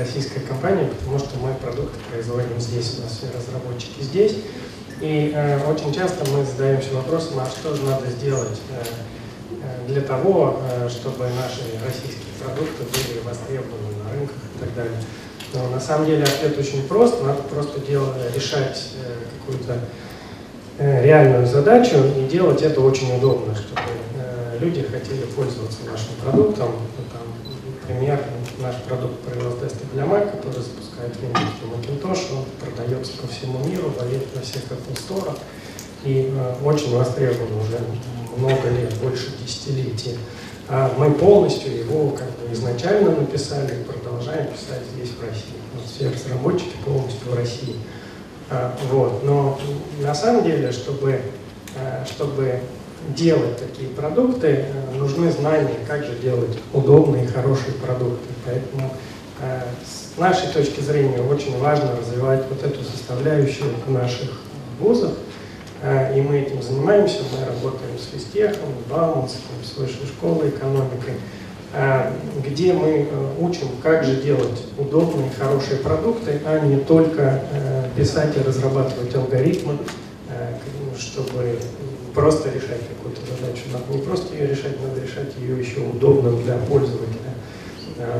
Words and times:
российская 0.00 0.40
компания, 0.40 0.88
потому 0.98 1.18
что 1.18 1.38
мы 1.38 1.54
продукты 1.54 1.98
производим 2.10 2.58
здесь, 2.58 2.98
у 2.98 3.02
нас 3.02 3.12
все 3.12 3.26
разработчики 3.36 4.02
здесь. 4.02 4.36
И 5.00 5.32
э, 5.34 5.70
очень 5.70 5.94
часто 5.94 6.28
мы 6.30 6.44
задаемся 6.44 6.94
вопросом, 6.94 7.40
а 7.40 7.46
что 7.46 7.74
же 7.74 7.82
надо 7.84 8.06
сделать 8.06 8.60
э, 8.70 8.82
э, 9.62 9.92
для 9.92 10.02
того, 10.02 10.60
э, 10.70 10.88
чтобы 10.88 11.24
наши 11.24 11.62
российские 11.84 12.32
продукты 12.42 12.84
были 12.84 13.20
востребованы 13.24 14.04
на 14.04 14.12
рынках 14.12 14.36
и 14.56 14.58
так 14.60 14.74
далее. 14.74 14.98
Но 15.54 15.68
на 15.68 15.80
самом 15.80 16.06
деле 16.06 16.22
ответ 16.24 16.58
очень 16.58 16.86
прост, 16.86 17.22
надо 17.22 17.42
просто 17.42 17.80
делать, 17.80 18.16
решать 18.34 18.90
э, 19.02 19.14
какую-то 19.38 19.80
э, 20.78 21.04
реальную 21.04 21.46
задачу 21.46 21.96
и 22.18 22.26
делать 22.26 22.62
это 22.62 22.80
очень 22.80 23.16
удобно, 23.16 23.54
чтобы 23.54 23.80
э, 24.16 24.19
люди 24.60 24.82
хотели 24.82 25.24
пользоваться 25.34 25.78
нашим 25.90 26.14
продуктом. 26.22 26.72
Там, 27.12 27.22
например, 27.88 28.22
наш 28.60 28.76
продукт 28.82 29.14
Parallel 29.26 29.60
Test 29.60 29.76
для 29.92 30.04
Mac, 30.04 30.36
который 30.36 30.62
запускает 30.62 31.16
Windows 31.16 31.52
и 31.62 31.66
Macintosh, 31.66 32.36
он 32.36 32.44
продается 32.60 33.12
по 33.18 33.26
всему 33.26 33.58
миру, 33.64 33.92
валит 33.98 34.34
на 34.34 34.42
всех 34.42 34.62
Apple 34.70 34.96
Store 34.96 35.38
и 36.04 36.32
э, 36.32 36.54
очень 36.64 36.94
востребован 36.96 37.60
уже 37.60 37.78
много 38.36 38.68
лет, 38.70 38.94
больше 38.98 39.32
десятилетий. 39.42 40.18
А 40.68 40.94
мы 40.96 41.12
полностью 41.12 41.76
его 41.76 42.10
как 42.10 42.28
бы 42.38 42.52
изначально 42.52 43.10
написали 43.10 43.80
и 43.80 43.84
продолжаем 43.84 44.46
писать 44.46 44.82
здесь, 44.94 45.10
в 45.10 45.20
России. 45.20 45.58
Вот 45.74 45.84
все 45.84 46.08
разработчики 46.08 46.76
полностью 46.84 47.30
в 47.30 47.34
России. 47.34 47.76
А, 48.50 48.76
вот. 48.90 49.24
Но 49.24 49.58
на 50.00 50.14
самом 50.14 50.44
деле, 50.44 50.70
чтобы, 50.70 51.20
а, 51.76 52.04
чтобы 52.06 52.60
делать 53.08 53.58
такие 53.58 53.88
продукты, 53.88 54.64
а, 54.66 54.94
нужны 54.96 55.30
знания, 55.30 55.76
как 55.86 56.04
же 56.04 56.14
делать 56.16 56.58
удобные 56.72 57.26
хорошие 57.26 57.74
продукты. 57.74 58.28
Поэтому 58.44 58.92
а, 59.40 59.62
с 59.84 60.18
нашей 60.18 60.48
точки 60.48 60.80
зрения 60.80 61.20
очень 61.20 61.58
важно 61.58 61.96
развивать 61.96 62.44
вот 62.48 62.62
эту 62.62 62.82
составляющую 62.84 63.70
в 63.86 63.90
наших 63.90 64.40
вузах, 64.78 65.12
а, 65.82 66.12
и 66.14 66.20
мы 66.20 66.38
этим 66.40 66.62
занимаемся, 66.62 67.20
мы 67.32 67.44
работаем 67.46 67.98
с 67.98 68.06
Физтехом, 68.14 68.68
с 68.86 68.90
Бауманским, 68.90 69.40
с 69.64 69.76
Высшей 69.76 70.06
школой 70.06 70.50
экономикой, 70.50 71.14
где 72.44 72.72
мы 72.72 72.88
э, 72.88 73.34
учим, 73.38 73.68
как 73.80 74.02
же 74.02 74.16
делать 74.16 74.64
удобные, 74.76 75.30
хорошие 75.38 75.78
продукты, 75.78 76.40
а 76.44 76.58
не 76.66 76.78
только 76.78 77.44
э, 77.52 77.88
писать 77.96 78.36
и 78.36 78.40
разрабатывать 78.40 79.14
алгоритмы, 79.14 79.78
э, 80.28 80.56
чтобы 80.98 81.58
просто 82.20 82.50
решать 82.50 82.86
какую-то 82.86 83.20
задачу. 83.22 83.62
Надо 83.72 83.84
не 83.90 84.02
просто 84.02 84.34
ее 84.34 84.48
решать, 84.48 84.76
надо 84.82 85.00
решать 85.00 85.34
ее 85.38 85.58
еще 85.58 85.80
удобным 85.80 86.42
для 86.42 86.56
пользователя 86.56 87.32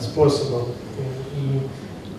способом. 0.00 0.64
И 1.34 1.60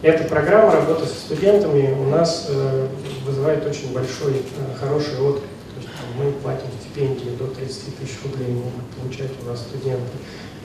эта 0.02 0.24
программа 0.26 0.72
работы 0.72 1.06
со 1.06 1.16
студентами 1.16 1.92
у 1.94 2.10
нас 2.10 2.48
э, 2.50 2.88
вызывает 3.26 3.66
очень 3.66 3.94
большой, 3.94 4.34
э, 4.36 4.78
хороший 4.80 5.20
отклик. 5.20 5.50
То 5.74 5.82
есть 5.82 5.90
мы 6.18 6.32
платим 6.34 6.68
стипендии 6.80 7.36
до 7.38 7.48
30 7.48 7.98
тысяч 7.98 8.18
рублей 8.24 8.54
могут 8.54 8.86
получать 8.96 9.32
у 9.44 9.50
нас 9.50 9.60
студенты. 9.62 10.18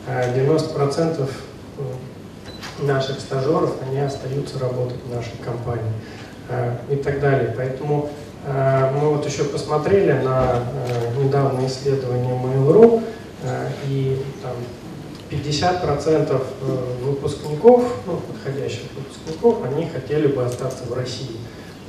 А 0.06 0.34
90% 0.36 1.30
э, 1.78 2.84
наших 2.84 3.20
стажеров, 3.20 3.74
они 3.88 4.00
остаются 4.00 4.58
работать 4.58 4.98
в 5.06 5.14
нашей 5.14 5.38
компании 5.42 5.92
э, 6.50 6.76
и 6.90 6.96
так 6.96 7.20
далее. 7.20 7.54
Поэтому 7.56 8.10
э, 8.10 8.21
мы 8.44 9.10
вот 9.10 9.26
еще 9.26 9.44
посмотрели 9.44 10.12
на 10.12 10.64
э, 10.88 11.22
недавнее 11.22 11.68
исследование 11.68 12.34
Mail.ru, 12.34 13.04
э, 13.44 13.68
и 13.88 14.20
там 14.42 14.52
50% 15.32 16.30
э, 16.30 17.04
выпускников, 17.04 17.84
ну, 18.06 18.20
подходящих 18.20 18.82
выпускников, 18.94 19.64
они 19.64 19.88
хотели 19.88 20.26
бы 20.26 20.44
остаться 20.44 20.84
в 20.84 20.92
России. 20.92 21.36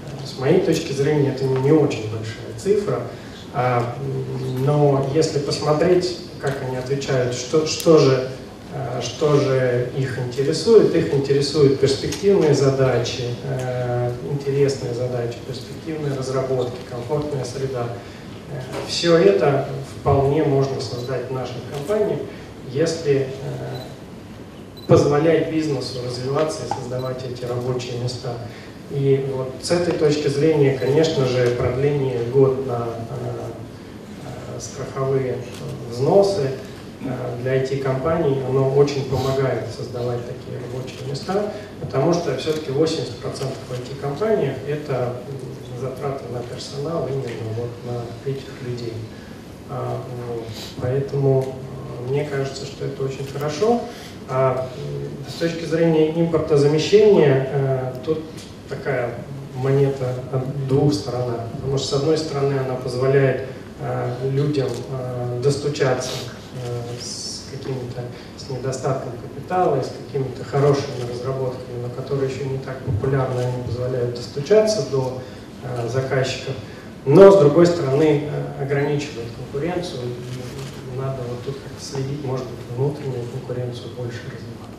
Э, 0.05 0.25
с 0.25 0.39
моей 0.39 0.61
точки 0.61 0.93
зрения, 0.93 1.29
это 1.29 1.43
не 1.43 1.71
очень 1.71 2.09
большая 2.11 2.57
цифра, 2.57 3.01
а, 3.53 3.95
но 4.65 5.07
если 5.13 5.39
посмотреть, 5.39 6.19
как 6.41 6.55
они 6.67 6.77
отвечают, 6.77 7.35
что, 7.35 7.67
что, 7.67 7.97
же, 7.99 8.13
э, 8.13 8.42
что 9.01 9.35
же 9.35 9.89
их 9.97 10.17
интересует, 10.17 10.95
их 10.95 11.13
интересуют 11.13 11.79
перспективные 11.79 12.53
задачи, 12.53 13.23
интересные 14.31 14.93
задачи, 14.93 15.37
перспективные 15.47 16.17
разработки, 16.17 16.77
комфортная 16.89 17.45
среда. 17.45 17.87
Все 18.87 19.17
это 19.17 19.67
вполне 19.99 20.43
можно 20.43 20.79
создать 20.81 21.29
в 21.29 21.33
нашей 21.33 21.57
компании– 21.71 22.19
если 22.73 23.15
э, 23.15 23.25
позволять 24.87 25.51
бизнесу 25.51 25.99
развиваться 26.05 26.61
и 26.65 26.73
создавать 26.73 27.23
эти 27.23 27.45
рабочие 27.45 27.99
места. 27.99 28.33
И 28.91 29.25
вот 29.33 29.53
с 29.61 29.71
этой 29.71 29.93
точки 29.93 30.27
зрения, 30.27 30.77
конечно 30.77 31.25
же, 31.25 31.47
продление 31.51 32.19
год 32.33 32.65
на 32.67 32.89
э, 32.89 34.59
страховые 34.59 35.37
взносы 35.91 36.41
э, 36.41 36.51
для 37.41 37.61
IT-компаний, 37.61 38.41
оно 38.47 38.73
очень 38.75 39.05
помогает 39.05 39.67
создавать 39.75 40.19
такие 40.25 40.57
рабочие 40.59 41.09
места, 41.09 41.51
потому 41.81 42.13
что 42.13 42.35
все-таки 42.37 42.71
80% 42.71 43.13
в 43.23 43.73
IT-компаниях 43.73 44.55
это 44.67 45.15
затраты 45.81 46.23
на 46.31 46.39
персонал 46.39 47.07
именно 47.07 47.53
вот 47.57 47.69
на 47.85 48.29
этих 48.29 48.49
людей. 48.65 48.93
А, 49.69 50.01
поэтому 50.81 51.55
мне 52.07 52.25
кажется, 52.25 52.65
что 52.65 52.85
это 52.85 53.03
очень 53.03 53.27
хорошо. 53.27 53.81
А 54.29 54.69
с 55.27 55.33
точки 55.33 55.65
зрения 55.65 56.11
импортозамещения, 56.11 57.47
э, 57.51 57.93
тут 58.05 58.19
такая 58.69 59.15
монета 59.55 60.13
от 60.31 60.67
двух 60.67 60.93
сторон. 60.93 61.33
Потому 61.55 61.77
что, 61.77 61.87
с 61.87 61.93
одной 61.93 62.17
стороны, 62.17 62.53
она 62.59 62.75
позволяет 62.75 63.47
э, 63.81 64.29
людям 64.31 64.69
э, 64.69 65.41
достучаться 65.43 66.09
какими-то 67.57 68.01
с 68.37 68.49
недостатком 68.49 69.13
капитала, 69.21 69.81
с 69.81 69.91
какими-то 70.05 70.43
хорошими 70.43 71.09
разработками, 71.09 71.81
но 71.81 71.89
которые 71.89 72.29
еще 72.29 72.45
не 72.45 72.57
так 72.57 72.79
популярны, 72.79 73.41
они 73.41 73.63
позволяют 73.63 74.15
достучаться 74.15 74.89
до 74.91 75.21
заказчиков. 75.87 76.55
Но, 77.05 77.31
с 77.31 77.39
другой 77.39 77.65
стороны, 77.65 78.29
ограничивает 78.59 79.27
конкуренцию 79.35 80.01
надо 80.97 81.23
вот 81.27 81.43
тут 81.43 81.55
как-то 81.55 81.83
следить, 81.83 82.23
может 82.23 82.45
быть, 82.45 82.59
внутреннюю 82.75 83.25
конкуренцию 83.31 83.89
больше 83.97 84.19
развивать. 84.25 84.72